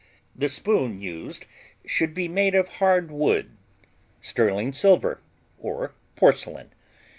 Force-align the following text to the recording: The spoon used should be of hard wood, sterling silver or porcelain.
The 0.35 0.49
spoon 0.49 0.99
used 0.99 1.45
should 1.85 2.15
be 2.15 2.25
of 2.55 2.67
hard 2.67 3.11
wood, 3.11 3.55
sterling 4.19 4.73
silver 4.73 5.21
or 5.59 5.93
porcelain. 6.15 6.71